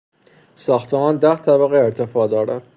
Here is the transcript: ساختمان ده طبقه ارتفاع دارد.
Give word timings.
ساختمان 0.55 1.17
ده 1.17 1.35
طبقه 1.35 1.77
ارتفاع 1.77 2.27
دارد. 2.27 2.61